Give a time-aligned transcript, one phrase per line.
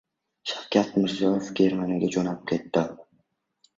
[0.51, 2.87] Shavkat Mirziyoyev Germaniyaga jo‘nab ketdi